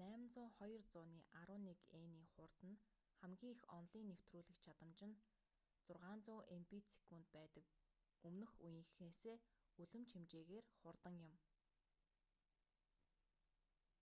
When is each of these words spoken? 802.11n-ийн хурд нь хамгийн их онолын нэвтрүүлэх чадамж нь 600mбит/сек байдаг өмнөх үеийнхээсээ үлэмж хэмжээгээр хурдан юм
802.11n-ийн 0.00 2.14
хурд 2.32 2.56
нь 2.70 2.80
хамгийн 3.18 3.52
их 3.56 3.62
онолын 3.78 4.08
нэвтрүүлэх 4.10 4.58
чадамж 4.64 5.00
нь 5.08 5.20
600mбит/сек 5.86 7.24
байдаг 7.34 7.64
өмнөх 8.26 8.52
үеийнхээсээ 8.64 9.36
үлэмж 9.82 10.08
хэмжээгээр 10.14 10.66
хурдан 10.80 11.16
юм 11.30 11.34